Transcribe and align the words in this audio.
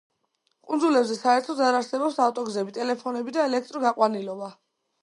კუნძულებზე 0.69 1.17
საერთოდ 1.19 1.61
არ 1.67 1.77
არსებობს 1.81 2.19
ავტოგზები, 2.27 2.77
ტელეფონები 2.81 3.39
და 3.39 3.49
ელექტროგაყვანილობა. 3.53 4.53